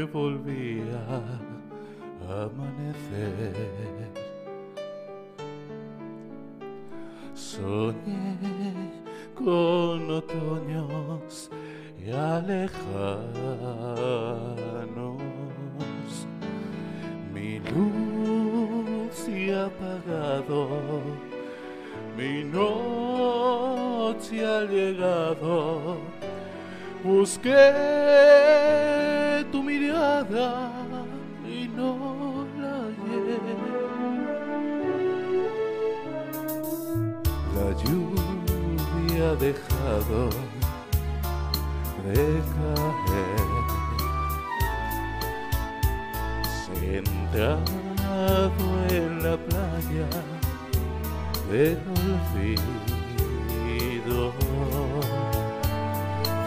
[0.00, 1.02] volvía
[2.28, 4.12] a amanecer.
[7.34, 8.36] Soñé
[9.34, 11.50] con otoños
[12.04, 13.26] y alejanos,
[17.32, 20.68] mi luz y apagado,
[22.16, 25.98] mi noche ha llegado,
[27.04, 28.41] busqué
[31.46, 31.90] y no
[32.60, 33.38] la hallé.
[37.56, 40.20] La lluvia ha dejado
[42.04, 42.20] de
[42.56, 43.50] caer,
[46.66, 50.08] sentado en la playa
[51.50, 54.20] del olvido,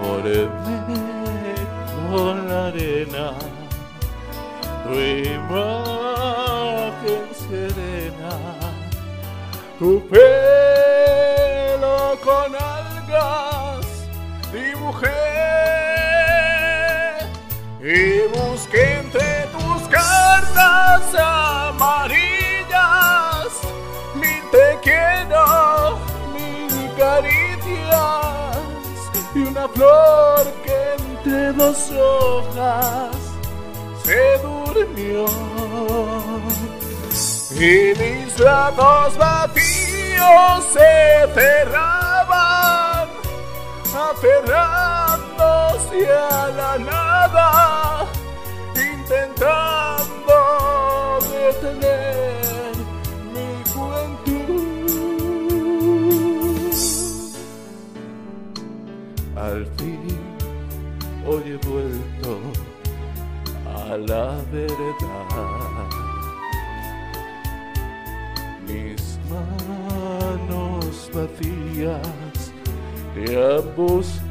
[0.00, 1.54] formé
[2.10, 3.26] con la arena
[4.90, 5.62] tu imagen
[7.46, 8.34] serena
[9.78, 13.86] tu pelo con algas
[14.52, 15.22] dibujé
[17.80, 21.02] y busqué entre tus cartas
[21.70, 22.72] amarillas
[24.14, 25.44] mil te quiero,
[26.34, 28.58] mil caricias
[29.34, 33.29] y una flor que entre dos hojas
[34.10, 35.26] se durmió.
[37.52, 43.08] Y mis brazos vacíos se cerraban,
[44.10, 47.89] aferrándose a la nada,
[63.96, 66.00] la verdad
[68.66, 72.52] mis manos vacías
[73.14, 74.28] te han buscado.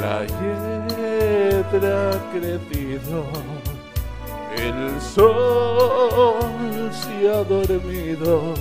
[0.00, 3.18] La hiedra ha crecido,
[4.56, 8.54] el sol se ha dormido.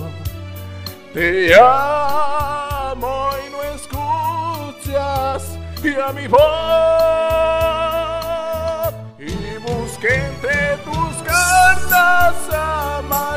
[1.14, 5.42] Te amo y no escuchas
[5.84, 6.40] y a mi voz
[9.18, 13.32] y busqué entre tus cartas amarillas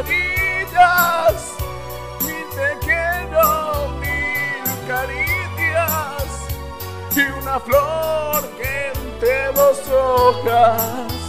[2.24, 6.26] mil te quiero, mil caricias
[7.14, 11.21] y una flor que entre dos hojas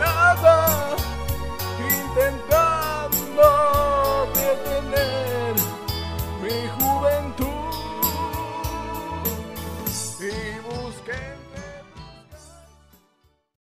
[0.00, 0.34] لا